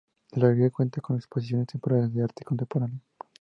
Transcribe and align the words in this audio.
La 0.31 0.47
galería 0.47 0.71
cuenta 0.71 0.99
con 0.99 1.15
exposiciones 1.15 1.67
temporales 1.67 2.11
de 2.11 2.23
arte 2.23 2.43
contemporáneo. 2.43 2.99